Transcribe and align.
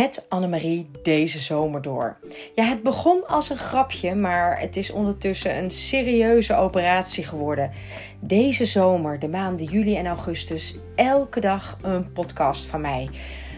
met 0.00 0.26
Annemarie 0.28 0.90
deze 1.02 1.38
zomer 1.38 1.82
door. 1.82 2.16
Ja, 2.54 2.64
het 2.64 2.82
begon 2.82 3.26
als 3.26 3.50
een 3.50 3.56
grapje, 3.56 4.14
maar 4.14 4.60
het 4.60 4.76
is 4.76 4.90
ondertussen 4.90 5.56
een 5.56 5.70
serieuze 5.70 6.54
operatie 6.54 7.24
geworden. 7.24 7.70
Deze 8.20 8.64
zomer, 8.64 9.18
de 9.18 9.28
maanden 9.28 9.66
juli 9.66 9.96
en 9.96 10.06
augustus, 10.06 10.76
elke 10.94 11.40
dag 11.40 11.78
een 11.82 12.12
podcast 12.12 12.64
van 12.64 12.80
mij. 12.80 13.08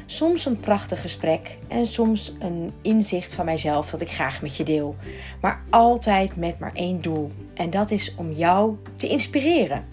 Soms 0.06 0.46
een 0.46 0.60
prachtig 0.60 1.00
gesprek 1.00 1.56
en 1.68 1.86
soms 1.86 2.34
een 2.38 2.72
inzicht 2.82 3.34
van 3.34 3.44
mijzelf 3.44 3.90
dat 3.90 4.00
ik 4.00 4.10
graag 4.10 4.42
met 4.42 4.56
je 4.56 4.64
deel. 4.64 4.96
Maar 5.40 5.62
altijd 5.70 6.36
met 6.36 6.58
maar 6.58 6.74
één 6.74 7.02
doel. 7.02 7.30
En 7.54 7.70
dat 7.70 7.90
is 7.90 8.14
om 8.16 8.32
jou 8.32 8.76
te 8.96 9.08
inspireren. 9.08 9.84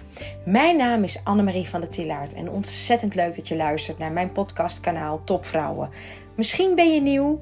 Mijn 0.46 0.78
naam 0.78 1.04
is 1.04 1.22
Annemarie 1.24 1.70
van 1.70 1.82
der 1.82 1.90
Tillaert 1.90 2.34
en 2.34 2.50
ontzettend 2.50 3.16
leuk 3.16 3.36
dat 3.36 3.48
je 3.48 3.56
luistert 3.56 3.98
naar 3.98 4.12
mijn 4.12 4.32
podcastkanaal 4.32 5.22
Topvrouwen. 5.24 5.90
Misschien 6.36 6.76
ben 6.76 6.94
je 6.94 7.02
nieuw, 7.02 7.42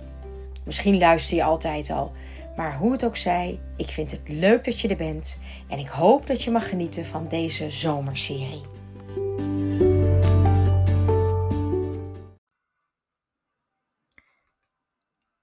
misschien 0.65 0.97
luister 0.97 1.35
je 1.37 1.43
altijd 1.43 1.89
al. 1.89 2.11
Maar 2.55 2.77
hoe 2.77 2.91
het 2.91 3.05
ook 3.05 3.17
zij, 3.17 3.59
ik 3.77 3.87
vind 3.87 4.11
het 4.11 4.29
leuk 4.29 4.63
dat 4.63 4.79
je 4.79 4.87
er 4.87 4.95
bent 4.95 5.39
en 5.69 5.79
ik 5.79 5.87
hoop 5.87 6.27
dat 6.27 6.43
je 6.43 6.51
mag 6.51 6.69
genieten 6.69 7.05
van 7.05 7.27
deze 7.27 7.69
zomerserie. 7.69 8.61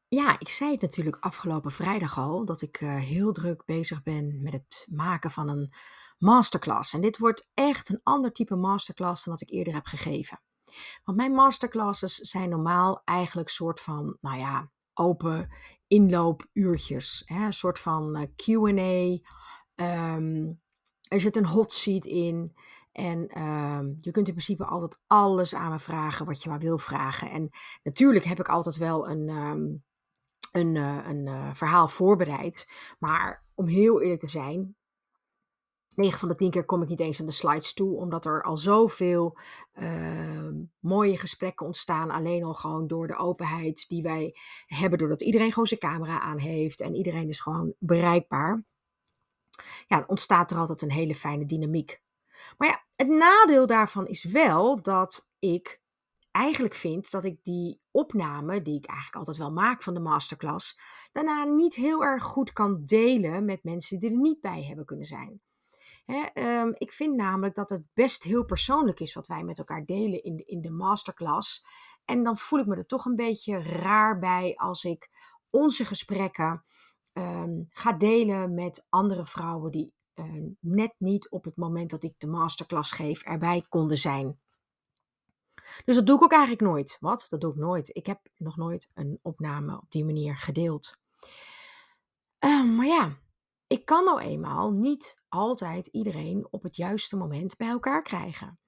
Ja, 0.08 0.36
ik 0.38 0.48
zei 0.48 0.70
het 0.70 0.80
natuurlijk 0.80 1.16
afgelopen 1.20 1.70
vrijdag 1.70 2.18
al 2.18 2.44
dat 2.44 2.62
ik 2.62 2.80
uh, 2.80 2.96
heel 2.96 3.32
druk 3.32 3.64
bezig 3.64 4.02
ben 4.02 4.42
met 4.42 4.52
het 4.52 4.86
maken 4.90 5.30
van 5.30 5.48
een 5.48 5.72
masterclass. 6.18 6.92
En 6.92 7.00
dit 7.00 7.18
wordt 7.18 7.48
echt 7.54 7.88
een 7.88 8.00
ander 8.02 8.32
type 8.32 8.56
masterclass 8.56 9.24
dan 9.24 9.34
dat 9.38 9.48
ik 9.48 9.54
eerder 9.54 9.74
heb 9.74 9.86
gegeven. 9.86 10.40
Want 11.04 11.16
mijn 11.16 11.32
masterclasses 11.32 12.14
zijn 12.14 12.48
normaal 12.48 13.02
eigenlijk 13.04 13.48
soort 13.48 13.80
van, 13.80 14.16
nou 14.20 14.38
ja, 14.38 14.70
open 14.94 15.50
inloopuurtjes. 15.86 17.22
Hè? 17.26 17.44
Een 17.44 17.52
soort 17.52 17.78
van 17.78 18.16
uh, 18.16 18.22
QA. 18.36 19.18
Um, 20.16 20.60
er 21.08 21.20
zit 21.20 21.36
een 21.36 21.46
hot 21.46 21.72
seat 21.72 22.04
in. 22.04 22.56
En 22.92 23.42
um, 23.42 23.98
je 24.00 24.10
kunt 24.10 24.26
in 24.28 24.34
principe 24.34 24.64
altijd 24.64 24.98
alles 25.06 25.54
aan 25.54 25.70
me 25.70 25.78
vragen 25.78 26.26
wat 26.26 26.42
je 26.42 26.48
maar 26.48 26.58
wil 26.58 26.78
vragen. 26.78 27.30
En 27.30 27.50
natuurlijk 27.82 28.24
heb 28.24 28.38
ik 28.38 28.48
altijd 28.48 28.76
wel 28.76 29.08
een, 29.08 29.28
um, 29.28 29.84
een, 30.52 30.74
uh, 30.74 31.06
een 31.06 31.26
uh, 31.26 31.54
verhaal 31.54 31.88
voorbereid. 31.88 32.68
Maar 32.98 33.44
om 33.54 33.66
heel 33.66 34.02
eerlijk 34.02 34.20
te 34.20 34.28
zijn, 34.28 34.76
9 35.98 36.18
van 36.18 36.28
de 36.28 36.34
10 36.34 36.50
keer 36.50 36.64
kom 36.64 36.82
ik 36.82 36.88
niet 36.88 37.00
eens 37.00 37.20
aan 37.20 37.26
de 37.26 37.32
slides 37.32 37.74
toe, 37.74 37.96
omdat 37.96 38.24
er 38.24 38.42
al 38.42 38.56
zoveel 38.56 39.38
uh, 39.74 40.48
mooie 40.78 41.18
gesprekken 41.18 41.66
ontstaan. 41.66 42.10
Alleen 42.10 42.44
al 42.44 42.54
gewoon 42.54 42.86
door 42.86 43.06
de 43.06 43.16
openheid 43.16 43.88
die 43.88 44.02
wij 44.02 44.36
hebben, 44.66 44.98
doordat 44.98 45.22
iedereen 45.22 45.52
gewoon 45.52 45.66
zijn 45.66 45.80
camera 45.80 46.20
aan 46.20 46.38
heeft 46.38 46.80
en 46.80 46.94
iedereen 46.94 47.28
is 47.28 47.40
gewoon 47.40 47.74
bereikbaar. 47.78 48.64
Ja, 49.86 50.04
ontstaat 50.06 50.50
er 50.50 50.56
altijd 50.56 50.82
een 50.82 50.90
hele 50.90 51.14
fijne 51.14 51.46
dynamiek. 51.46 52.02
Maar 52.58 52.68
ja, 52.68 52.84
het 52.96 53.08
nadeel 53.08 53.66
daarvan 53.66 54.06
is 54.06 54.24
wel 54.24 54.82
dat 54.82 55.30
ik 55.38 55.80
eigenlijk 56.30 56.74
vind 56.74 57.10
dat 57.10 57.24
ik 57.24 57.38
die 57.42 57.80
opname, 57.90 58.62
die 58.62 58.76
ik 58.76 58.86
eigenlijk 58.86 59.18
altijd 59.18 59.36
wel 59.36 59.52
maak 59.52 59.82
van 59.82 59.94
de 59.94 60.00
masterclass, 60.00 60.80
daarna 61.12 61.44
niet 61.44 61.74
heel 61.74 62.04
erg 62.04 62.22
goed 62.22 62.52
kan 62.52 62.82
delen 62.84 63.44
met 63.44 63.64
mensen 63.64 63.98
die 63.98 64.10
er 64.10 64.16
niet 64.16 64.40
bij 64.40 64.64
hebben 64.64 64.84
kunnen 64.84 65.06
zijn. 65.06 65.40
Um, 66.34 66.74
ik 66.78 66.92
vind 66.92 67.16
namelijk 67.16 67.54
dat 67.54 67.70
het 67.70 67.82
best 67.94 68.22
heel 68.22 68.44
persoonlijk 68.44 69.00
is 69.00 69.14
wat 69.14 69.26
wij 69.26 69.42
met 69.42 69.58
elkaar 69.58 69.84
delen 69.84 70.22
in 70.22 70.46
in 70.46 70.60
de 70.60 70.70
masterclass. 70.70 71.64
En 72.04 72.22
dan 72.22 72.36
voel 72.36 72.58
ik 72.58 72.66
me 72.66 72.76
er 72.76 72.86
toch 72.86 73.04
een 73.04 73.16
beetje 73.16 73.62
raar 73.62 74.18
bij 74.18 74.56
als 74.56 74.84
ik 74.84 75.10
onze 75.50 75.84
gesprekken 75.84 76.64
um, 77.12 77.66
ga 77.70 77.92
delen 77.92 78.54
met 78.54 78.86
andere 78.88 79.26
vrouwen 79.26 79.70
die 79.70 79.92
uh, 80.14 80.52
net 80.60 80.94
niet 80.98 81.30
op 81.30 81.44
het 81.44 81.56
moment 81.56 81.90
dat 81.90 82.02
ik 82.02 82.14
de 82.18 82.26
masterclass 82.26 82.92
geef 82.92 83.22
erbij 83.22 83.64
konden 83.68 83.98
zijn. 83.98 84.40
Dus 85.84 85.94
dat 85.94 86.06
doe 86.06 86.16
ik 86.16 86.22
ook 86.22 86.32
eigenlijk 86.32 86.62
nooit. 86.62 86.96
Wat? 87.00 87.26
Dat 87.28 87.40
doe 87.40 87.50
ik 87.52 87.58
nooit. 87.58 87.96
Ik 87.96 88.06
heb 88.06 88.20
nog 88.36 88.56
nooit 88.56 88.90
een 88.94 89.18
opname 89.22 89.76
op 89.76 89.90
die 89.90 90.04
manier 90.04 90.36
gedeeld. 90.36 90.98
Uh, 92.44 92.64
maar 92.64 92.86
ja, 92.86 93.18
ik 93.66 93.84
kan 93.84 94.04
nou 94.04 94.20
eenmaal 94.20 94.70
niet 94.70 95.17
altijd 95.28 95.86
iedereen 95.86 96.46
op 96.50 96.62
het 96.62 96.76
juiste 96.76 97.16
moment 97.16 97.56
bij 97.56 97.68
elkaar 97.68 98.02
krijgen. 98.02 98.58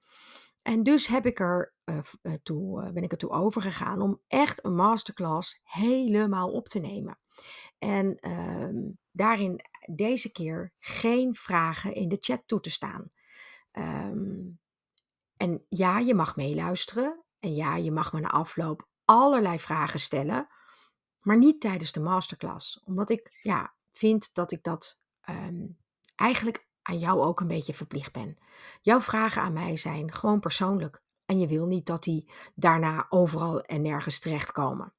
En 0.61 0.83
dus 0.83 1.07
heb 1.07 1.25
ik 1.25 1.39
er, 1.39 1.73
uh, 1.85 2.33
toe, 2.43 2.83
uh, 2.83 2.91
ben 2.91 3.03
ik 3.03 3.11
ertoe 3.11 3.31
overgegaan 3.31 4.01
om 4.01 4.21
echt 4.27 4.63
een 4.63 4.75
masterclass 4.75 5.59
helemaal 5.63 6.51
op 6.51 6.67
te 6.67 6.79
nemen. 6.79 7.19
En 7.77 8.17
uh, 8.21 8.91
daarin 9.11 9.61
deze 9.85 10.31
keer 10.31 10.73
geen 10.79 11.35
vragen 11.35 11.93
in 11.93 12.09
de 12.09 12.17
chat 12.19 12.43
toe 12.45 12.59
te 12.59 12.71
staan. 12.71 13.11
Um, 13.73 14.59
en 15.37 15.65
ja, 15.69 15.99
je 15.99 16.13
mag 16.13 16.35
meeluisteren. 16.35 17.23
En 17.39 17.55
ja, 17.55 17.75
je 17.75 17.91
mag 17.91 18.13
me 18.13 18.19
na 18.19 18.29
afloop 18.29 18.87
allerlei 19.05 19.59
vragen 19.59 19.99
stellen. 19.99 20.47
Maar 21.19 21.37
niet 21.37 21.61
tijdens 21.61 21.91
de 21.91 21.99
masterclass. 21.99 22.81
Omdat 22.83 23.09
ik 23.09 23.39
ja, 23.43 23.73
vind 23.91 24.33
dat 24.33 24.51
ik 24.51 24.63
dat 24.63 24.99
um, 25.29 25.77
eigenlijk 26.15 26.67
aan 26.81 26.99
jou 26.99 27.21
ook 27.21 27.39
een 27.39 27.47
beetje 27.47 27.73
verplicht 27.73 28.11
ben. 28.11 28.37
Jouw 28.81 29.01
vragen 29.01 29.41
aan 29.41 29.53
mij 29.53 29.77
zijn 29.77 30.11
gewoon 30.11 30.39
persoonlijk. 30.39 31.01
En 31.25 31.39
je 31.39 31.47
wil 31.47 31.65
niet 31.65 31.85
dat 31.85 32.03
die 32.03 32.31
daarna 32.55 33.05
overal 33.09 33.61
en 33.61 33.81
nergens 33.81 34.19
terechtkomen. 34.19 34.93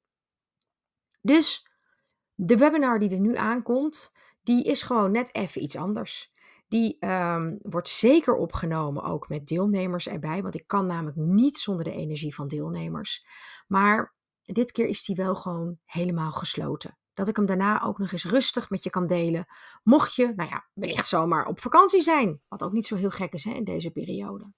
Dus 1.21 1.67
de 2.35 2.57
webinar 2.57 2.99
die 2.99 3.09
er 3.09 3.19
nu 3.19 3.35
aankomt, 3.35 4.13
die 4.43 4.63
is 4.63 4.83
gewoon 4.83 5.11
net 5.11 5.35
even 5.35 5.63
iets 5.63 5.75
anders. 5.75 6.33
Die 6.67 7.05
um, 7.05 7.59
wordt 7.61 7.89
zeker 7.89 8.35
opgenomen 8.35 9.03
ook 9.03 9.29
met 9.29 9.47
deelnemers 9.47 10.07
erbij, 10.07 10.41
want 10.41 10.55
ik 10.55 10.67
kan 10.67 10.85
namelijk 10.85 11.17
niet 11.17 11.57
zonder 11.57 11.83
de 11.83 11.91
energie 11.91 12.35
van 12.35 12.47
deelnemers. 12.47 13.25
Maar 13.67 14.13
dit 14.43 14.71
keer 14.71 14.87
is 14.87 15.05
die 15.05 15.15
wel 15.15 15.35
gewoon 15.35 15.77
helemaal 15.85 16.31
gesloten. 16.31 16.97
Dat 17.13 17.27
ik 17.27 17.35
hem 17.35 17.45
daarna 17.45 17.83
ook 17.83 17.97
nog 17.97 18.11
eens 18.11 18.25
rustig 18.25 18.69
met 18.69 18.83
je 18.83 18.89
kan 18.89 19.07
delen. 19.07 19.45
Mocht 19.83 20.15
je, 20.15 20.33
nou 20.35 20.49
ja, 20.49 20.65
wellicht 20.73 21.07
zomaar 21.07 21.45
op 21.45 21.59
vakantie 21.59 22.01
zijn. 22.01 22.41
Wat 22.47 22.63
ook 22.63 22.71
niet 22.71 22.87
zo 22.87 22.95
heel 22.95 23.09
gek 23.09 23.33
is 23.33 23.43
hè, 23.43 23.51
in 23.51 23.63
deze 23.63 23.91
periode. 23.91 24.51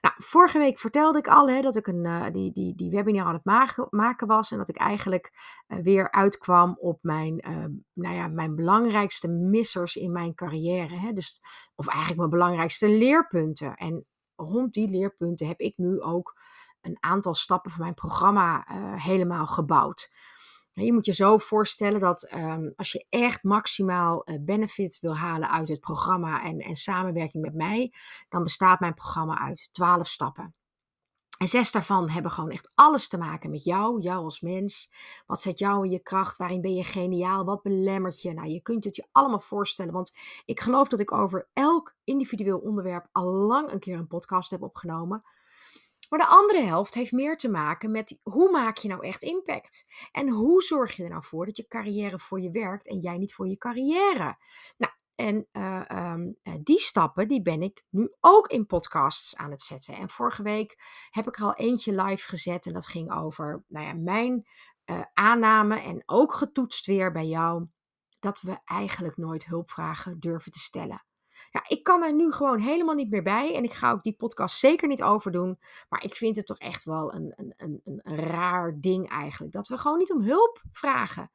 Nou, 0.00 0.14
vorige 0.18 0.58
week 0.58 0.78
vertelde 0.78 1.18
ik 1.18 1.28
al 1.28 1.48
hè, 1.48 1.60
dat 1.60 1.76
ik 1.76 1.86
een, 1.86 2.04
uh, 2.04 2.26
die, 2.32 2.52
die, 2.52 2.74
die 2.74 2.90
webinar 2.90 3.26
aan 3.26 3.40
het 3.42 3.90
maken, 3.90 4.26
was. 4.26 4.50
En 4.50 4.58
dat 4.58 4.68
ik 4.68 4.76
eigenlijk 4.76 5.32
uh, 5.68 5.78
weer 5.78 6.10
uitkwam 6.10 6.76
op 6.80 6.98
mijn, 7.02 7.48
uh, 7.48 7.64
nou 7.92 8.14
ja, 8.14 8.28
mijn 8.28 8.54
belangrijkste 8.54 9.28
missers 9.28 9.96
in 9.96 10.12
mijn 10.12 10.34
carrière. 10.34 10.98
Hè. 10.98 11.12
Dus, 11.12 11.40
of 11.74 11.86
eigenlijk 11.86 12.18
mijn 12.18 12.30
belangrijkste 12.30 12.88
leerpunten. 12.88 13.74
En 13.74 14.06
rond 14.36 14.72
die 14.72 14.88
leerpunten 14.88 15.46
heb 15.46 15.60
ik 15.60 15.76
nu 15.76 16.00
ook 16.00 16.40
een 16.80 16.96
aantal 17.00 17.34
stappen 17.34 17.70
van 17.70 17.80
mijn 17.80 17.94
programma 17.94 18.64
helemaal 18.96 19.46
gebouwd. 19.46 20.12
Je 20.84 20.92
moet 20.92 21.06
je 21.06 21.12
zo 21.12 21.38
voorstellen 21.38 22.00
dat 22.00 22.32
um, 22.34 22.72
als 22.76 22.92
je 22.92 23.06
echt 23.08 23.42
maximaal 23.42 24.30
uh, 24.30 24.36
benefit 24.40 24.98
wil 25.00 25.16
halen 25.16 25.50
uit 25.50 25.68
het 25.68 25.80
programma 25.80 26.42
en, 26.44 26.58
en 26.58 26.74
samenwerking 26.74 27.42
met 27.42 27.54
mij, 27.54 27.92
dan 28.28 28.42
bestaat 28.42 28.80
mijn 28.80 28.94
programma 28.94 29.38
uit 29.38 29.68
12 29.72 30.08
stappen. 30.08 30.54
En 31.38 31.48
zes 31.48 31.72
daarvan 31.72 32.10
hebben 32.10 32.30
gewoon 32.30 32.50
echt 32.50 32.70
alles 32.74 33.08
te 33.08 33.18
maken 33.18 33.50
met 33.50 33.64
jou, 33.64 34.00
jou 34.00 34.24
als 34.24 34.40
mens. 34.40 34.92
Wat 35.26 35.40
zet 35.40 35.58
jou 35.58 35.84
in 35.84 35.90
je 35.90 36.02
kracht? 36.02 36.36
Waarin 36.36 36.60
ben 36.60 36.74
je 36.74 36.84
geniaal? 36.84 37.44
Wat 37.44 37.62
belemmert 37.62 38.22
je? 38.22 38.32
Nou, 38.32 38.48
je 38.48 38.62
kunt 38.62 38.84
het 38.84 38.96
je 38.96 39.06
allemaal 39.12 39.40
voorstellen, 39.40 39.92
want 39.92 40.16
ik 40.44 40.60
geloof 40.60 40.88
dat 40.88 40.98
ik 40.98 41.12
over 41.12 41.48
elk 41.52 41.96
individueel 42.04 42.58
onderwerp 42.58 43.08
al 43.12 43.24
lang 43.24 43.70
een 43.70 43.78
keer 43.78 43.98
een 43.98 44.06
podcast 44.06 44.50
heb 44.50 44.62
opgenomen. 44.62 45.22
Maar 46.08 46.18
de 46.18 46.26
andere 46.26 46.60
helft 46.60 46.94
heeft 46.94 47.12
meer 47.12 47.36
te 47.36 47.50
maken 47.50 47.90
met 47.90 48.18
hoe 48.22 48.50
maak 48.50 48.76
je 48.76 48.88
nou 48.88 49.06
echt 49.06 49.22
impact? 49.22 49.84
En 50.12 50.28
hoe 50.28 50.62
zorg 50.62 50.96
je 50.96 51.02
er 51.02 51.10
nou 51.10 51.24
voor 51.24 51.46
dat 51.46 51.56
je 51.56 51.66
carrière 51.66 52.18
voor 52.18 52.40
je 52.40 52.50
werkt 52.50 52.88
en 52.88 52.98
jij 52.98 53.18
niet 53.18 53.34
voor 53.34 53.48
je 53.48 53.56
carrière? 53.56 54.36
Nou, 54.76 54.92
en 55.14 55.48
uh, 55.52 56.12
um, 56.12 56.38
die 56.62 56.78
stappen, 56.78 57.28
die 57.28 57.42
ben 57.42 57.62
ik 57.62 57.84
nu 57.90 58.14
ook 58.20 58.48
in 58.48 58.66
podcasts 58.66 59.36
aan 59.36 59.50
het 59.50 59.62
zetten. 59.62 59.94
En 59.96 60.08
vorige 60.08 60.42
week 60.42 60.78
heb 61.10 61.26
ik 61.26 61.36
er 61.36 61.44
al 61.44 61.54
eentje 61.54 62.02
live 62.02 62.28
gezet 62.28 62.66
en 62.66 62.72
dat 62.72 62.86
ging 62.86 63.12
over 63.12 63.64
nou 63.68 63.86
ja, 63.86 63.92
mijn 63.92 64.46
uh, 64.86 65.02
aanname 65.14 65.80
en 65.80 66.02
ook 66.06 66.34
getoetst 66.34 66.86
weer 66.86 67.12
bij 67.12 67.26
jou 67.26 67.66
dat 68.18 68.40
we 68.40 68.58
eigenlijk 68.64 69.16
nooit 69.16 69.46
hulpvragen 69.46 70.20
durven 70.20 70.52
te 70.52 70.58
stellen. 70.58 71.04
Ja, 71.50 71.64
ik 71.66 71.82
kan 71.82 72.02
er 72.02 72.14
nu 72.14 72.32
gewoon 72.32 72.58
helemaal 72.58 72.94
niet 72.94 73.10
meer 73.10 73.22
bij. 73.22 73.54
En 73.54 73.64
ik 73.64 73.72
ga 73.72 73.90
ook 73.90 74.02
die 74.02 74.16
podcast 74.16 74.58
zeker 74.58 74.88
niet 74.88 75.02
overdoen. 75.02 75.58
Maar 75.88 76.04
ik 76.04 76.14
vind 76.14 76.36
het 76.36 76.46
toch 76.46 76.58
echt 76.58 76.84
wel 76.84 77.14
een, 77.14 77.32
een, 77.36 77.54
een, 77.56 77.80
een 77.84 78.16
raar 78.16 78.80
ding 78.80 79.08
eigenlijk. 79.08 79.52
Dat 79.52 79.68
we 79.68 79.78
gewoon 79.78 79.98
niet 79.98 80.12
om 80.12 80.22
hulp 80.22 80.62
vragen. 80.72 81.30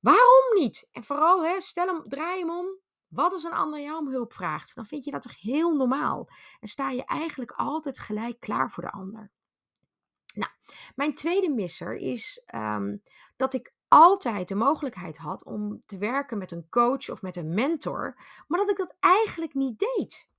Waarom 0.00 0.54
niet? 0.54 0.88
En 0.92 1.04
vooral, 1.04 1.44
hè, 1.44 1.60
stel 1.60 1.86
hem, 1.86 2.02
draai 2.08 2.38
hem 2.38 2.50
om. 2.50 2.66
Wat 3.08 3.32
als 3.32 3.44
een 3.44 3.52
ander 3.52 3.80
jou 3.80 3.98
om 3.98 4.08
hulp 4.08 4.32
vraagt? 4.32 4.74
Dan 4.74 4.86
vind 4.86 5.04
je 5.04 5.10
dat 5.10 5.22
toch 5.22 5.40
heel 5.40 5.76
normaal. 5.76 6.28
En 6.60 6.68
sta 6.68 6.90
je 6.90 7.04
eigenlijk 7.04 7.52
altijd 7.52 7.98
gelijk 7.98 8.40
klaar 8.40 8.70
voor 8.70 8.82
de 8.82 8.90
ander. 8.90 9.30
Nou, 10.34 10.50
mijn 10.94 11.14
tweede 11.14 11.48
misser 11.48 11.94
is 11.94 12.42
ehm, 12.46 12.96
dat 13.36 13.54
ik 13.54 13.71
altijd 13.92 14.48
de 14.48 14.54
mogelijkheid 14.54 15.16
had 15.16 15.44
om 15.44 15.82
te 15.86 15.98
werken 15.98 16.38
met 16.38 16.50
een 16.50 16.68
coach 16.70 17.10
of 17.10 17.22
met 17.22 17.36
een 17.36 17.54
mentor, 17.54 18.16
maar 18.46 18.58
dat 18.58 18.70
ik 18.70 18.76
dat 18.76 18.96
eigenlijk 19.00 19.54
niet 19.54 19.78
deed. 19.78 20.30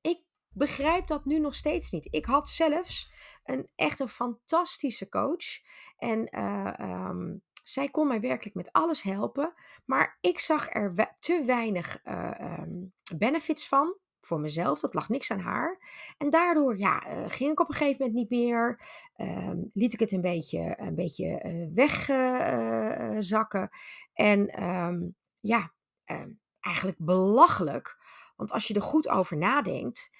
Ik 0.00 0.22
begrijp 0.48 1.06
dat 1.06 1.24
nu 1.24 1.38
nog 1.38 1.54
steeds 1.54 1.90
niet. 1.90 2.08
Ik 2.10 2.24
had 2.24 2.48
zelfs 2.48 3.12
een 3.44 3.68
echt 3.76 4.00
een 4.00 4.08
fantastische 4.08 5.08
coach 5.08 5.60
en 5.96 6.26
eh, 6.28 6.78
ehm, 6.78 7.36
zij 7.62 7.88
kon 7.88 8.06
mij 8.06 8.20
werkelijk 8.20 8.56
met 8.56 8.72
alles 8.72 9.02
helpen, 9.02 9.54
maar 9.84 10.18
ik 10.20 10.38
zag 10.38 10.74
er 10.74 11.16
te 11.20 11.42
weinig 11.44 12.00
uh, 12.04 12.30
um, 12.60 12.92
benefits 13.16 13.68
van 13.68 13.96
voor 14.26 14.40
mezelf. 14.40 14.80
Dat 14.80 14.94
lag 14.94 15.08
niks 15.08 15.30
aan 15.30 15.38
haar. 15.38 15.78
En 16.18 16.30
daardoor 16.30 16.78
ja, 16.78 17.06
uh, 17.06 17.24
ging 17.28 17.50
ik 17.50 17.60
op 17.60 17.68
een 17.68 17.74
gegeven 17.74 17.96
moment 17.98 18.18
niet 18.18 18.30
meer. 18.30 18.80
Uh, 19.16 19.50
liet 19.72 19.92
ik 19.92 20.00
het 20.00 20.12
een 20.12 20.20
beetje, 20.20 20.74
een 20.78 20.94
beetje 20.94 21.42
uh, 21.44 21.66
wegzakken. 21.74 23.70
en 24.12 24.64
um, 24.64 25.16
ja, 25.40 25.72
ehm, 26.04 26.30
eigenlijk 26.60 26.98
belachelijk. 26.98 27.96
Want 28.36 28.52
als 28.52 28.66
je 28.66 28.74
er 28.74 28.82
goed 28.82 29.08
over 29.08 29.36
nadenkt, 29.36 30.14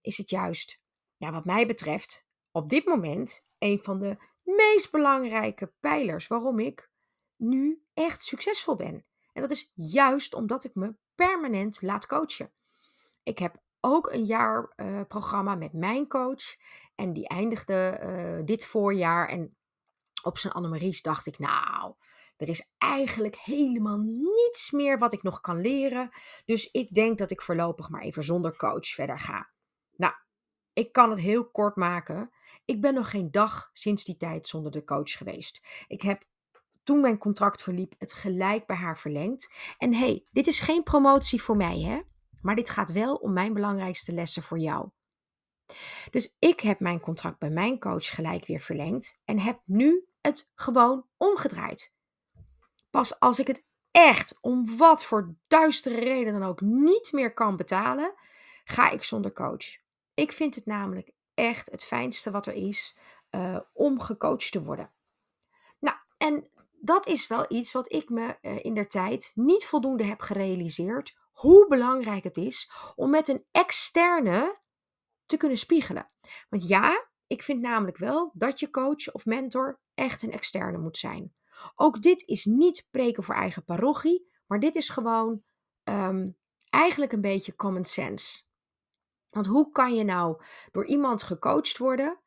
is 0.00 0.18
het 0.18 0.30
juist, 0.30 0.80
ja, 1.16 1.32
wat 1.32 1.44
mij 1.44 1.66
betreft, 1.66 2.26
op 2.50 2.68
dit 2.68 2.84
moment 2.84 3.44
een 3.58 3.78
van 3.82 3.98
de 3.98 4.16
meest 4.42 4.90
belangrijke 4.90 5.72
pijlers 5.80 6.26
waarom 6.26 6.58
ik 6.58 6.90
nu 7.36 7.84
echt 7.94 8.22
succesvol 8.22 8.76
ben. 8.76 9.04
En 9.32 9.42
dat 9.42 9.50
is 9.50 9.72
juist 9.74 10.34
omdat 10.34 10.64
ik 10.64 10.74
me 10.74 10.94
permanent 11.14 11.82
laat 11.82 12.06
coachen. 12.06 12.52
Ik 13.24 13.38
heb 13.38 13.62
ook 13.80 14.12
een 14.12 14.24
jaarprogramma 14.24 15.52
uh, 15.52 15.58
met 15.58 15.72
mijn 15.72 16.08
coach. 16.08 16.56
En 16.94 17.12
die 17.12 17.28
eindigde 17.28 18.00
uh, 18.02 18.46
dit 18.46 18.64
voorjaar. 18.64 19.28
En 19.28 19.56
op 20.22 20.38
zijn 20.38 20.52
Annemaries 20.52 21.02
dacht 21.02 21.26
ik, 21.26 21.38
nou, 21.38 21.94
er 22.36 22.48
is 22.48 22.72
eigenlijk 22.78 23.36
helemaal 23.36 23.98
niets 23.98 24.70
meer 24.70 24.98
wat 24.98 25.12
ik 25.12 25.22
nog 25.22 25.40
kan 25.40 25.60
leren. 25.60 26.10
Dus 26.44 26.70
ik 26.70 26.94
denk 26.94 27.18
dat 27.18 27.30
ik 27.30 27.42
voorlopig 27.42 27.88
maar 27.88 28.02
even 28.02 28.22
zonder 28.22 28.56
coach 28.56 28.86
verder 28.86 29.18
ga. 29.18 29.50
Nou, 29.96 30.12
ik 30.72 30.92
kan 30.92 31.10
het 31.10 31.20
heel 31.20 31.50
kort 31.50 31.76
maken. 31.76 32.30
Ik 32.64 32.80
ben 32.80 32.94
nog 32.94 33.10
geen 33.10 33.30
dag 33.30 33.70
sinds 33.72 34.04
die 34.04 34.16
tijd 34.16 34.46
zonder 34.46 34.72
de 34.72 34.84
coach 34.84 35.10
geweest. 35.10 35.84
Ik 35.86 36.02
heb 36.02 36.24
toen 36.82 37.00
mijn 37.00 37.18
contract 37.18 37.62
verliep 37.62 37.94
het 37.98 38.12
gelijk 38.12 38.66
bij 38.66 38.76
haar 38.76 38.98
verlengd. 38.98 39.52
En 39.78 39.94
hey, 39.94 40.26
dit 40.30 40.46
is 40.46 40.60
geen 40.60 40.82
promotie 40.82 41.42
voor 41.42 41.56
mij, 41.56 41.80
hè? 41.80 42.00
Maar 42.44 42.54
dit 42.54 42.70
gaat 42.70 42.92
wel 42.92 43.14
om 43.14 43.32
mijn 43.32 43.52
belangrijkste 43.52 44.12
lessen 44.12 44.42
voor 44.42 44.58
jou. 44.58 44.88
Dus 46.10 46.36
ik 46.38 46.60
heb 46.60 46.80
mijn 46.80 47.00
contract 47.00 47.38
bij 47.38 47.50
mijn 47.50 47.78
coach 47.78 48.14
gelijk 48.14 48.46
weer 48.46 48.60
verlengd 48.60 49.20
en 49.24 49.38
heb 49.38 49.60
nu 49.64 50.06
het 50.20 50.52
gewoon 50.54 51.06
omgedraaid. 51.16 51.94
Pas 52.90 53.20
als 53.20 53.38
ik 53.38 53.46
het 53.46 53.64
echt 53.90 54.38
om 54.40 54.76
wat 54.76 55.04
voor 55.04 55.34
duistere 55.46 56.00
reden 56.00 56.32
dan 56.32 56.42
ook 56.42 56.60
niet 56.60 57.12
meer 57.12 57.34
kan 57.34 57.56
betalen, 57.56 58.14
ga 58.64 58.90
ik 58.90 59.02
zonder 59.02 59.32
coach. 59.32 59.76
Ik 60.14 60.32
vind 60.32 60.54
het 60.54 60.66
namelijk 60.66 61.12
echt 61.34 61.70
het 61.70 61.84
fijnste 61.84 62.30
wat 62.30 62.46
er 62.46 62.54
is 62.54 62.96
uh, 63.30 63.60
om 63.72 64.00
gecoacht 64.00 64.52
te 64.52 64.62
worden. 64.62 64.92
Nou, 65.78 65.96
en 66.16 66.48
dat 66.80 67.06
is 67.06 67.26
wel 67.26 67.44
iets 67.48 67.72
wat 67.72 67.92
ik 67.92 68.08
me 68.08 68.36
uh, 68.42 68.64
in 68.64 68.74
der 68.74 68.88
tijd 68.88 69.32
niet 69.34 69.66
voldoende 69.66 70.04
heb 70.04 70.20
gerealiseerd 70.20 71.22
hoe 71.44 71.68
belangrijk 71.68 72.24
het 72.24 72.36
is 72.36 72.70
om 72.94 73.10
met 73.10 73.28
een 73.28 73.44
externe 73.50 74.60
te 75.26 75.36
kunnen 75.36 75.58
spiegelen. 75.58 76.10
Want 76.48 76.68
ja, 76.68 77.08
ik 77.26 77.42
vind 77.42 77.60
namelijk 77.60 77.96
wel 77.96 78.30
dat 78.34 78.60
je 78.60 78.70
coach 78.70 79.12
of 79.12 79.24
mentor 79.24 79.80
echt 79.94 80.22
een 80.22 80.32
externe 80.32 80.78
moet 80.78 80.98
zijn. 80.98 81.34
Ook 81.74 82.02
dit 82.02 82.22
is 82.26 82.44
niet 82.44 82.86
preken 82.90 83.22
voor 83.22 83.34
eigen 83.34 83.64
parochie, 83.64 84.30
maar 84.46 84.60
dit 84.60 84.74
is 84.74 84.88
gewoon 84.88 85.42
um, 85.84 86.36
eigenlijk 86.70 87.12
een 87.12 87.20
beetje 87.20 87.54
common 87.54 87.84
sense. 87.84 88.42
Want 89.30 89.46
hoe 89.46 89.70
kan 89.70 89.94
je 89.94 90.04
nou 90.04 90.42
door 90.72 90.86
iemand 90.86 91.22
gecoacht 91.22 91.78
worden 91.78 92.20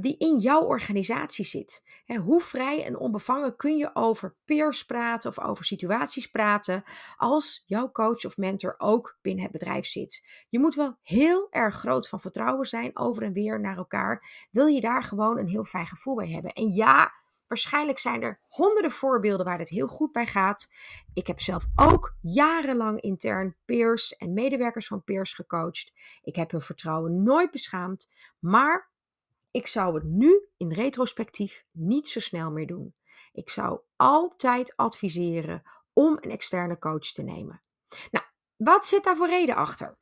die 0.00 0.16
in 0.18 0.38
jouw 0.38 0.62
organisatie 0.62 1.44
zit. 1.44 1.82
Hoe 2.24 2.40
vrij 2.40 2.84
en 2.84 2.98
onbevangen 2.98 3.56
kun 3.56 3.76
je 3.76 3.90
over 3.94 4.34
peers 4.44 4.84
praten 4.84 5.30
of 5.30 5.40
over 5.40 5.64
situaties 5.64 6.26
praten 6.26 6.82
als 7.16 7.64
jouw 7.66 7.90
coach 7.90 8.24
of 8.24 8.36
mentor 8.36 8.74
ook 8.78 9.18
binnen 9.22 9.42
het 9.42 9.52
bedrijf 9.52 9.86
zit? 9.86 10.26
Je 10.48 10.58
moet 10.58 10.74
wel 10.74 10.96
heel 11.02 11.46
erg 11.50 11.74
groot 11.74 12.08
van 12.08 12.20
vertrouwen 12.20 12.66
zijn 12.66 12.96
over 12.96 13.22
en 13.22 13.32
weer 13.32 13.60
naar 13.60 13.76
elkaar. 13.76 14.46
Wil 14.50 14.66
je 14.66 14.80
daar 14.80 15.02
gewoon 15.02 15.38
een 15.38 15.48
heel 15.48 15.64
fijn 15.64 15.86
gevoel 15.86 16.14
bij 16.14 16.30
hebben? 16.30 16.52
En 16.52 16.72
ja, 16.72 17.12
Waarschijnlijk 17.46 17.98
zijn 17.98 18.22
er 18.22 18.40
honderden 18.48 18.90
voorbeelden 18.90 19.46
waar 19.46 19.58
dit 19.58 19.68
heel 19.68 19.86
goed 19.86 20.12
bij 20.12 20.26
gaat. 20.26 20.72
Ik 21.12 21.26
heb 21.26 21.40
zelf 21.40 21.64
ook 21.74 22.16
jarenlang 22.20 23.00
intern 23.00 23.56
peers 23.64 24.16
en 24.16 24.32
medewerkers 24.32 24.86
van 24.86 25.04
peers 25.04 25.34
gecoacht. 25.34 25.92
Ik 26.22 26.36
heb 26.36 26.50
hun 26.50 26.62
vertrouwen 26.62 27.22
nooit 27.22 27.50
beschaamd. 27.50 28.10
Maar 28.38 28.92
ik 29.54 29.66
zou 29.66 29.94
het 29.94 30.04
nu 30.04 30.48
in 30.56 30.72
retrospectief 30.72 31.64
niet 31.70 32.08
zo 32.08 32.20
snel 32.20 32.50
meer 32.50 32.66
doen. 32.66 32.94
Ik 33.32 33.48
zou 33.48 33.80
altijd 33.96 34.76
adviseren 34.76 35.62
om 35.92 36.18
een 36.20 36.30
externe 36.30 36.78
coach 36.78 37.12
te 37.12 37.22
nemen. 37.22 37.62
Nou, 38.10 38.24
wat 38.56 38.86
zit 38.86 39.04
daar 39.04 39.16
voor 39.16 39.28
reden 39.28 39.54
achter? 39.54 39.98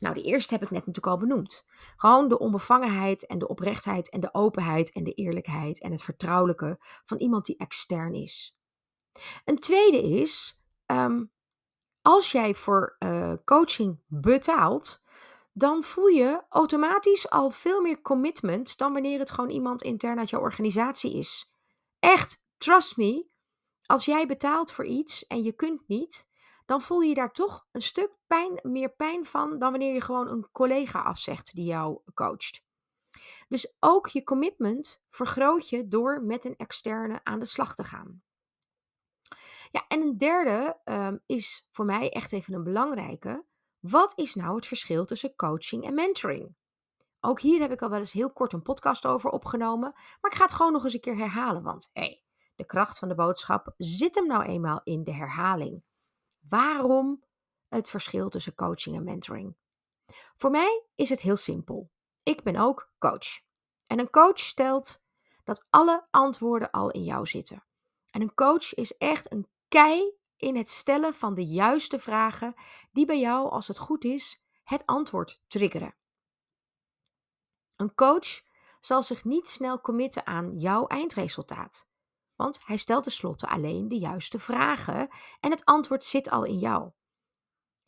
Nou, 0.00 0.14
de 0.14 0.22
eerste 0.22 0.54
heb 0.54 0.62
ik 0.62 0.70
net 0.70 0.86
natuurlijk 0.86 1.06
al 1.06 1.18
benoemd. 1.18 1.66
Gewoon 1.96 2.28
de 2.28 2.38
onbevangenheid 2.38 3.26
en 3.26 3.38
de 3.38 3.48
oprechtheid 3.48 4.10
en 4.10 4.20
de 4.20 4.34
openheid 4.34 4.92
en 4.92 5.04
de 5.04 5.12
eerlijkheid 5.12 5.80
en 5.80 5.90
het 5.90 6.02
vertrouwelijke 6.02 6.76
van 6.80 7.18
iemand 7.18 7.46
die 7.46 7.56
extern 7.56 8.14
is. 8.14 8.58
Een 9.44 9.58
tweede 9.58 10.02
is, 10.02 10.62
um, 10.86 11.32
als 12.02 12.32
jij 12.32 12.54
voor 12.54 12.96
uh, 12.98 13.32
coaching 13.44 14.00
betaalt, 14.06 14.99
dan 15.52 15.82
voel 15.82 16.06
je 16.06 16.42
automatisch 16.48 17.30
al 17.30 17.50
veel 17.50 17.80
meer 17.80 18.00
commitment 18.00 18.78
dan 18.78 18.92
wanneer 18.92 19.18
het 19.18 19.30
gewoon 19.30 19.50
iemand 19.50 19.82
intern 19.82 20.18
uit 20.18 20.30
jouw 20.30 20.40
organisatie 20.40 21.16
is. 21.16 21.52
Echt, 21.98 22.44
trust 22.56 22.96
me, 22.96 23.26
als 23.86 24.04
jij 24.04 24.26
betaalt 24.26 24.72
voor 24.72 24.84
iets 24.84 25.26
en 25.26 25.42
je 25.42 25.52
kunt 25.52 25.88
niet, 25.88 26.28
dan 26.66 26.82
voel 26.82 27.00
je 27.00 27.14
daar 27.14 27.32
toch 27.32 27.66
een 27.72 27.82
stuk 27.82 28.10
pijn, 28.26 28.58
meer 28.62 28.90
pijn 28.90 29.26
van 29.26 29.58
dan 29.58 29.70
wanneer 29.70 29.94
je 29.94 30.00
gewoon 30.00 30.28
een 30.28 30.48
collega 30.52 31.02
afzegt 31.02 31.54
die 31.54 31.64
jou 31.64 32.00
coacht. 32.14 32.64
Dus 33.48 33.74
ook 33.80 34.08
je 34.08 34.22
commitment 34.22 35.02
vergroot 35.10 35.68
je 35.68 35.88
door 35.88 36.22
met 36.22 36.44
een 36.44 36.56
externe 36.56 37.20
aan 37.22 37.38
de 37.38 37.44
slag 37.44 37.74
te 37.74 37.84
gaan. 37.84 38.22
Ja, 39.70 39.84
en 39.88 40.00
een 40.00 40.18
derde 40.18 40.80
um, 40.84 41.22
is 41.26 41.68
voor 41.70 41.84
mij 41.84 42.10
echt 42.10 42.32
even 42.32 42.54
een 42.54 42.64
belangrijke. 42.64 43.44
Wat 43.80 44.12
is 44.16 44.34
nou 44.34 44.56
het 44.56 44.66
verschil 44.66 45.04
tussen 45.04 45.36
coaching 45.36 45.84
en 45.84 45.94
mentoring? 45.94 46.54
Ook 47.20 47.40
hier 47.40 47.60
heb 47.60 47.72
ik 47.72 47.82
al 47.82 47.90
wel 47.90 47.98
eens 47.98 48.12
heel 48.12 48.32
kort 48.32 48.52
een 48.52 48.62
podcast 48.62 49.06
over 49.06 49.30
opgenomen, 49.30 49.92
maar 50.20 50.30
ik 50.30 50.36
ga 50.36 50.42
het 50.42 50.52
gewoon 50.52 50.72
nog 50.72 50.84
eens 50.84 50.94
een 50.94 51.00
keer 51.00 51.16
herhalen, 51.16 51.62
want 51.62 51.90
hey, 51.92 52.24
de 52.54 52.64
kracht 52.64 52.98
van 52.98 53.08
de 53.08 53.14
boodschap 53.14 53.74
zit 53.76 54.14
hem 54.14 54.26
nou 54.26 54.44
eenmaal 54.44 54.80
in 54.84 55.04
de 55.04 55.12
herhaling. 55.14 55.82
Waarom 56.48 57.24
het 57.68 57.88
verschil 57.88 58.28
tussen 58.28 58.54
coaching 58.54 58.96
en 58.96 59.04
mentoring? 59.04 59.56
Voor 60.36 60.50
mij 60.50 60.84
is 60.94 61.08
het 61.08 61.20
heel 61.20 61.36
simpel. 61.36 61.90
Ik 62.22 62.42
ben 62.42 62.56
ook 62.56 62.92
coach. 62.98 63.40
En 63.86 63.98
een 63.98 64.10
coach 64.10 64.38
stelt 64.38 65.02
dat 65.44 65.66
alle 65.70 66.06
antwoorden 66.10 66.70
al 66.70 66.90
in 66.90 67.04
jou 67.04 67.26
zitten. 67.26 67.64
En 68.10 68.20
een 68.20 68.34
coach 68.34 68.74
is 68.74 68.96
echt 68.96 69.32
een 69.32 69.48
kei 69.68 70.19
in 70.40 70.56
het 70.56 70.68
stellen 70.68 71.14
van 71.14 71.34
de 71.34 71.44
juiste 71.46 71.98
vragen 71.98 72.54
die 72.92 73.06
bij 73.06 73.20
jou, 73.20 73.50
als 73.50 73.68
het 73.68 73.78
goed 73.78 74.04
is, 74.04 74.42
het 74.64 74.86
antwoord 74.86 75.42
triggeren. 75.46 75.94
Een 77.76 77.94
coach 77.94 78.42
zal 78.80 79.02
zich 79.02 79.24
niet 79.24 79.48
snel 79.48 79.80
committen 79.80 80.26
aan 80.26 80.58
jouw 80.58 80.86
eindresultaat, 80.86 81.88
want 82.36 82.60
hij 82.64 82.76
stelt 82.76 83.02
tenslotte 83.02 83.48
alleen 83.48 83.88
de 83.88 83.98
juiste 83.98 84.38
vragen 84.38 85.08
en 85.40 85.50
het 85.50 85.64
antwoord 85.64 86.04
zit 86.04 86.30
al 86.30 86.44
in 86.44 86.58
jou. 86.58 86.90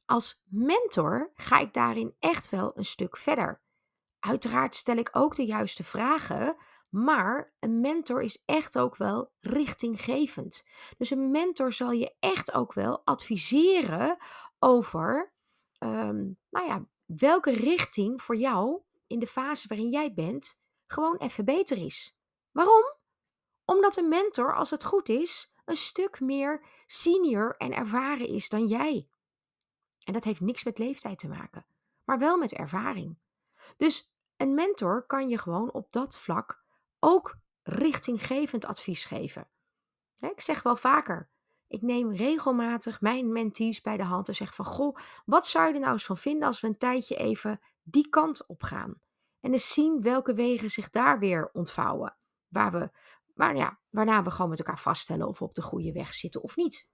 Als 0.04 0.42
mentor 0.44 1.30
ga 1.34 1.58
ik 1.58 1.72
daarin 1.72 2.16
echt 2.18 2.50
wel 2.50 2.72
een 2.74 2.84
stuk 2.84 3.16
verder. 3.16 3.62
Uiteraard 4.18 4.74
stel 4.74 4.96
ik 4.96 5.08
ook 5.12 5.34
de 5.34 5.46
juiste 5.46 5.84
vragen, 5.84 6.56
maar 6.92 7.54
een 7.58 7.80
mentor 7.80 8.22
is 8.22 8.42
echt 8.44 8.78
ook 8.78 8.96
wel 8.96 9.32
richtinggevend. 9.40 10.64
Dus 10.96 11.10
een 11.10 11.30
mentor 11.30 11.72
zal 11.72 11.90
je 11.90 12.14
echt 12.18 12.52
ook 12.52 12.72
wel 12.72 13.02
adviseren 13.04 14.16
over, 14.58 15.32
um, 15.78 16.38
nou 16.50 16.66
ja, 16.66 16.86
welke 17.04 17.50
richting 17.50 18.22
voor 18.22 18.36
jou 18.36 18.82
in 19.06 19.18
de 19.18 19.26
fase 19.26 19.68
waarin 19.68 19.90
jij 19.90 20.12
bent 20.12 20.58
gewoon 20.86 21.16
even 21.16 21.44
beter 21.44 21.78
is. 21.78 22.16
Waarom? 22.50 22.94
Omdat 23.64 23.96
een 23.96 24.08
mentor, 24.08 24.54
als 24.54 24.70
het 24.70 24.84
goed 24.84 25.08
is, 25.08 25.52
een 25.64 25.76
stuk 25.76 26.20
meer 26.20 26.66
senior 26.86 27.56
en 27.56 27.72
ervaren 27.72 28.28
is 28.28 28.48
dan 28.48 28.66
jij. 28.66 29.08
En 30.04 30.12
dat 30.12 30.24
heeft 30.24 30.40
niks 30.40 30.64
met 30.64 30.78
leeftijd 30.78 31.18
te 31.18 31.28
maken, 31.28 31.66
maar 32.04 32.18
wel 32.18 32.38
met 32.38 32.52
ervaring. 32.52 33.18
Dus 33.76 34.14
een 34.36 34.54
mentor 34.54 35.06
kan 35.06 35.28
je 35.28 35.38
gewoon 35.38 35.72
op 35.72 35.92
dat 35.92 36.16
vlak 36.16 36.61
ook 37.04 37.38
richtinggevend 37.62 38.64
advies 38.64 39.04
geven. 39.04 39.48
Ik 40.18 40.40
zeg 40.40 40.62
wel 40.62 40.76
vaker, 40.76 41.28
ik 41.66 41.82
neem 41.82 42.14
regelmatig 42.14 43.00
mijn 43.00 43.32
mentees 43.32 43.80
bij 43.80 43.96
de 43.96 44.02
hand 44.02 44.28
en 44.28 44.34
zeg 44.34 44.54
van, 44.54 44.64
goh, 44.64 44.96
wat 45.24 45.46
zou 45.46 45.66
je 45.68 45.74
er 45.74 45.80
nou 45.80 45.92
eens 45.92 46.04
van 46.04 46.16
vinden 46.16 46.46
als 46.46 46.60
we 46.60 46.66
een 46.66 46.78
tijdje 46.78 47.16
even 47.16 47.60
die 47.82 48.08
kant 48.08 48.46
op 48.46 48.62
gaan? 48.62 49.00
En 49.40 49.52
eens 49.52 49.72
zien 49.72 50.00
welke 50.00 50.34
wegen 50.34 50.70
zich 50.70 50.90
daar 50.90 51.18
weer 51.18 51.50
ontvouwen. 51.52 52.16
Waar 52.48 52.72
we, 52.72 52.90
waar, 53.34 53.56
ja, 53.56 53.78
waarna 53.90 54.22
we 54.22 54.30
gewoon 54.30 54.50
met 54.50 54.58
elkaar 54.58 54.80
vaststellen 54.80 55.28
of 55.28 55.38
we 55.38 55.44
op 55.44 55.54
de 55.54 55.62
goede 55.62 55.92
weg 55.92 56.14
zitten 56.14 56.42
of 56.42 56.56
niet. 56.56 56.88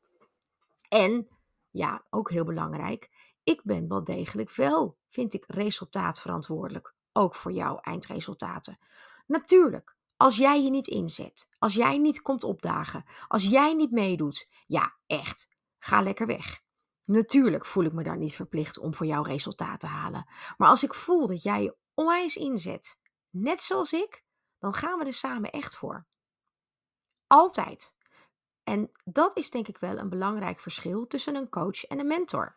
En, 0.89 1.29
ja, 1.71 2.05
ook 2.11 2.31
heel 2.31 2.45
belangrijk, 2.45 3.11
ik 3.43 3.63
ben 3.65 3.89
wel 3.89 4.05
degelijk 4.05 4.55
wel, 4.55 4.99
vind 5.09 5.35
ik, 5.35 5.45
resultaatverantwoordelijk. 5.47 6.95
Ook 7.13 7.35
voor 7.35 7.53
jouw 7.53 7.79
eindresultaten. 7.79 8.79
Natuurlijk, 9.27 9.97
als 10.19 10.37
jij 10.37 10.63
je 10.63 10.71
niet 10.71 10.87
inzet, 10.87 11.49
als 11.59 11.75
jij 11.75 11.99
niet 11.99 12.23
komt 12.23 12.45
opdagen, 12.45 13.05
als 13.29 13.45
jij 13.45 13.75
niet 13.75 13.91
meedoet, 13.91 14.51
ja, 14.67 14.97
echt, 15.07 15.57
ga 15.79 16.03
lekker 16.03 16.27
weg. 16.27 16.63
Natuurlijk 17.05 17.67
voel 17.67 17.85
ik 17.85 17.93
me 17.93 18.03
daar 18.03 18.17
niet 18.17 18.35
verplicht 18.35 18.79
om 18.79 18.95
voor 18.95 19.07
jou 19.07 19.29
resultaat 19.29 19.81
te 19.81 19.87
halen. 19.87 20.27
Maar 20.57 20.69
als 20.69 20.83
ik 20.83 20.95
voel 20.95 21.27
dat 21.27 21.43
jij 21.43 21.63
je 21.63 21.77
onwijs 21.95 22.37
inzet, 22.37 22.99
net 23.31 23.61
zoals 23.61 23.93
ik, 23.93 24.25
dan 24.59 24.75
gaan 24.75 24.99
we 24.99 25.05
er 25.05 25.13
samen 25.13 25.51
echt 25.51 25.77
voor. 25.77 26.07
Altijd. 27.27 27.97
En 28.65 28.91
dat 29.05 29.37
is 29.37 29.51
denk 29.51 29.69
ik 29.69 29.79
wel 29.79 29.99
een 29.99 30.09
belangrijk 30.09 30.61
verschil 30.61 31.07
tussen 31.07 31.35
een 31.35 31.49
coach 31.49 31.85
en 31.85 31.99
een 31.99 32.07
mentor. 32.07 32.57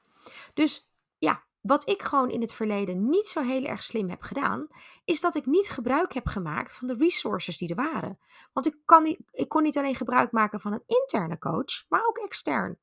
Dus 0.53 0.91
ja, 1.17 1.43
wat 1.61 1.89
ik 1.89 2.01
gewoon 2.01 2.29
in 2.29 2.41
het 2.41 2.53
verleden 2.53 3.09
niet 3.09 3.27
zo 3.27 3.41
heel 3.41 3.63
erg 3.63 3.83
slim 3.83 4.09
heb 4.09 4.21
gedaan, 4.21 4.67
is 5.05 5.21
dat 5.21 5.35
ik 5.35 5.45
niet 5.45 5.69
gebruik 5.69 6.13
heb 6.13 6.27
gemaakt 6.27 6.73
van 6.73 6.87
de 6.87 6.95
resources 6.95 7.57
die 7.57 7.69
er 7.69 7.75
waren. 7.75 8.19
Want 8.53 8.65
ik, 8.65 8.75
kan 8.85 9.03
niet, 9.03 9.19
ik 9.31 9.49
kon 9.49 9.63
niet 9.63 9.77
alleen 9.77 9.95
gebruik 9.95 10.31
maken 10.31 10.59
van 10.59 10.73
een 10.73 10.83
interne 10.85 11.37
coach, 11.37 11.85
maar 11.89 12.05
ook 12.07 12.17
extern. 12.17 12.79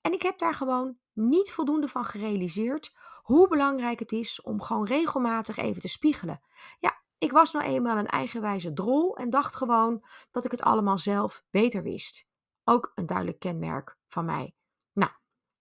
En 0.00 0.12
ik 0.12 0.22
heb 0.22 0.38
daar 0.38 0.54
gewoon 0.54 0.98
niet 1.12 1.52
voldoende 1.52 1.88
van 1.88 2.04
gerealiseerd 2.04 2.96
hoe 3.22 3.48
belangrijk 3.48 3.98
het 3.98 4.12
is 4.12 4.40
om 4.42 4.62
gewoon 4.62 4.84
regelmatig 4.84 5.56
even 5.56 5.80
te 5.80 5.88
spiegelen. 5.88 6.40
Ja, 6.78 7.02
ik 7.18 7.32
was 7.32 7.52
nou 7.52 7.64
eenmaal 7.64 7.96
een 7.96 8.06
eigenwijze 8.06 8.72
drol 8.72 9.16
en 9.16 9.30
dacht 9.30 9.54
gewoon 9.56 10.04
dat 10.30 10.44
ik 10.44 10.50
het 10.50 10.62
allemaal 10.62 10.98
zelf 10.98 11.44
beter 11.50 11.82
wist. 11.82 12.26
Ook 12.64 12.92
een 12.94 13.06
duidelijk 13.06 13.38
kenmerk 13.38 13.96
van 14.06 14.24
mij. 14.24 14.55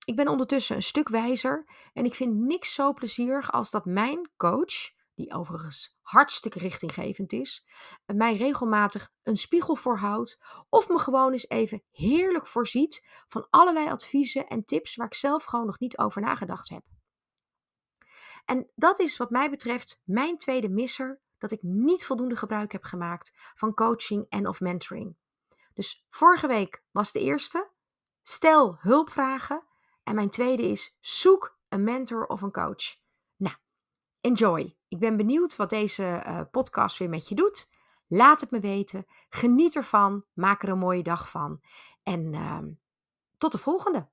Ik 0.05 0.15
ben 0.15 0.27
ondertussen 0.27 0.75
een 0.75 0.81
stuk 0.81 1.09
wijzer 1.09 1.65
en 1.93 2.05
ik 2.05 2.15
vind 2.15 2.35
niks 2.35 2.73
zo 2.73 2.93
plezierig 2.93 3.51
als 3.51 3.71
dat 3.71 3.85
mijn 3.85 4.29
coach, 4.37 4.93
die 5.13 5.33
overigens 5.33 5.97
hartstikke 6.01 6.59
richtinggevend 6.59 7.33
is, 7.33 7.65
mij 8.05 8.35
regelmatig 8.35 9.11
een 9.23 9.37
spiegel 9.37 9.75
voorhoudt 9.75 10.43
of 10.69 10.89
me 10.89 10.99
gewoon 10.99 11.31
eens 11.31 11.49
even 11.49 11.83
heerlijk 11.91 12.47
voorziet 12.47 13.07
van 13.27 13.47
allerlei 13.49 13.89
adviezen 13.89 14.47
en 14.47 14.65
tips 14.65 14.95
waar 14.95 15.07
ik 15.07 15.13
zelf 15.13 15.43
gewoon 15.43 15.65
nog 15.65 15.79
niet 15.79 15.97
over 15.97 16.21
nagedacht 16.21 16.69
heb. 16.69 16.83
En 18.45 18.71
dat 18.75 18.99
is 18.99 19.17
wat 19.17 19.29
mij 19.29 19.49
betreft 19.49 20.01
mijn 20.03 20.37
tweede 20.37 20.69
misser 20.69 21.21
dat 21.37 21.51
ik 21.51 21.61
niet 21.61 22.05
voldoende 22.05 22.35
gebruik 22.35 22.71
heb 22.71 22.83
gemaakt 22.83 23.31
van 23.53 23.73
coaching 23.73 24.25
en 24.29 24.47
of 24.47 24.59
mentoring. 24.59 25.15
Dus 25.73 26.05
vorige 26.09 26.47
week 26.47 26.83
was 26.91 27.11
de 27.11 27.19
eerste. 27.19 27.69
Stel 28.23 28.77
hulpvragen. 28.79 29.63
En 30.05 30.15
mijn 30.15 30.29
tweede 30.29 30.63
is 30.63 30.97
zoek 31.01 31.57
een 31.69 31.83
mentor 31.83 32.25
of 32.25 32.41
een 32.41 32.51
coach. 32.51 32.97
Nou, 33.35 33.55
enjoy. 34.21 34.77
Ik 34.87 34.99
ben 34.99 35.17
benieuwd 35.17 35.55
wat 35.55 35.69
deze 35.69 36.23
uh, 36.27 36.41
podcast 36.51 36.97
weer 36.97 37.09
met 37.09 37.27
je 37.27 37.35
doet. 37.35 37.69
Laat 38.07 38.41
het 38.41 38.51
me 38.51 38.59
weten. 38.59 39.05
Geniet 39.29 39.75
ervan. 39.75 40.25
Maak 40.33 40.63
er 40.63 40.69
een 40.69 40.77
mooie 40.77 41.03
dag 41.03 41.29
van. 41.29 41.61
En 42.03 42.33
uh, 42.33 42.57
tot 43.37 43.51
de 43.51 43.57
volgende. 43.57 44.07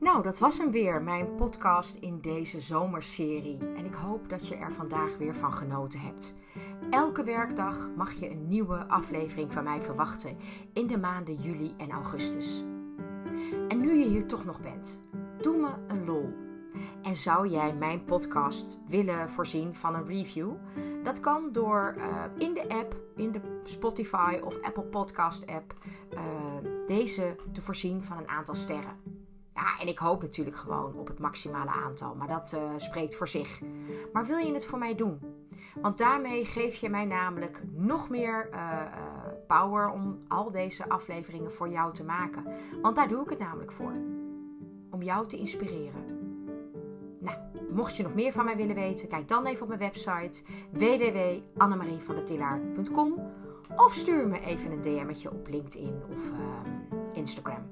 Nou, 0.00 0.22
dat 0.22 0.38
was 0.38 0.58
hem 0.58 0.70
weer, 0.70 1.02
mijn 1.02 1.34
podcast 1.34 1.94
in 1.94 2.20
deze 2.20 2.60
zomerserie. 2.60 3.58
En 3.58 3.84
ik 3.84 3.94
hoop 3.94 4.28
dat 4.28 4.48
je 4.48 4.56
er 4.56 4.72
vandaag 4.72 5.16
weer 5.16 5.34
van 5.34 5.52
genoten 5.52 6.00
hebt. 6.00 6.36
Elke 6.90 7.24
werkdag 7.24 7.90
mag 7.96 8.12
je 8.12 8.30
een 8.30 8.48
nieuwe 8.48 8.88
aflevering 8.88 9.52
van 9.52 9.64
mij 9.64 9.82
verwachten 9.82 10.36
in 10.72 10.86
de 10.86 10.98
maanden 10.98 11.34
juli 11.34 11.74
en 11.76 11.90
augustus. 11.90 12.64
En 13.68 13.80
nu 13.80 13.98
je 13.98 14.08
hier 14.08 14.26
toch 14.26 14.44
nog 14.44 14.60
bent, 14.60 15.02
doe 15.40 15.56
me 15.56 15.68
een 15.88 16.04
lol. 16.04 16.34
En 17.02 17.16
zou 17.16 17.48
jij 17.48 17.74
mijn 17.74 18.04
podcast 18.04 18.78
willen 18.86 19.30
voorzien 19.30 19.74
van 19.74 19.94
een 19.94 20.06
review? 20.06 20.52
Dat 21.02 21.20
kan 21.20 21.52
door 21.52 21.94
uh, 21.98 22.24
in 22.38 22.54
de 22.54 22.68
app, 22.68 22.96
in 23.16 23.32
de 23.32 23.40
Spotify 23.64 24.40
of 24.44 24.60
Apple 24.62 24.82
Podcast 24.82 25.46
app, 25.46 25.74
uh, 26.14 26.20
deze 26.86 27.36
te 27.52 27.60
voorzien 27.60 28.02
van 28.02 28.18
een 28.18 28.28
aantal 28.28 28.54
sterren. 28.54 28.96
Ja, 29.54 29.78
en 29.80 29.88
ik 29.88 29.98
hoop 29.98 30.22
natuurlijk 30.22 30.56
gewoon 30.56 30.94
op 30.94 31.08
het 31.08 31.18
maximale 31.18 31.70
aantal, 31.70 32.14
maar 32.14 32.28
dat 32.28 32.52
uh, 32.54 32.60
spreekt 32.76 33.16
voor 33.16 33.28
zich. 33.28 33.60
Maar 34.12 34.26
wil 34.26 34.38
je 34.38 34.52
het 34.52 34.66
voor 34.66 34.78
mij 34.78 34.94
doen? 34.94 35.37
Want 35.74 35.98
daarmee 35.98 36.44
geef 36.44 36.74
je 36.74 36.88
mij 36.88 37.04
namelijk 37.04 37.62
nog 37.72 38.10
meer 38.10 38.48
uh, 38.52 38.58
uh, 38.58 38.82
power 39.46 39.90
om 39.90 40.18
al 40.28 40.50
deze 40.50 40.88
afleveringen 40.88 41.52
voor 41.52 41.68
jou 41.68 41.92
te 41.92 42.04
maken. 42.04 42.44
Want 42.82 42.96
daar 42.96 43.08
doe 43.08 43.22
ik 43.22 43.30
het 43.30 43.38
namelijk 43.38 43.72
voor. 43.72 43.92
Om 44.90 45.02
jou 45.02 45.26
te 45.26 45.36
inspireren. 45.36 46.16
Nou, 47.18 47.36
mocht 47.70 47.96
je 47.96 48.02
nog 48.02 48.14
meer 48.14 48.32
van 48.32 48.44
mij 48.44 48.56
willen 48.56 48.74
weten, 48.74 49.08
kijk 49.08 49.28
dan 49.28 49.46
even 49.46 49.62
op 49.62 49.68
mijn 49.68 49.80
website 49.80 50.42
www.annemarievandetillaar.com 50.70 53.14
of 53.76 53.94
stuur 53.94 54.28
me 54.28 54.40
even 54.40 54.70
een 54.70 54.80
DM'tje 54.80 55.30
op 55.30 55.48
LinkedIn 55.48 56.02
of 56.10 56.30
Instagram. 57.12 57.62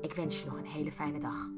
Ik 0.00 0.14
wens 0.14 0.42
je 0.42 0.48
nog 0.48 0.58
een 0.58 0.66
hele 0.66 0.92
fijne 0.92 1.18
dag. 1.18 1.48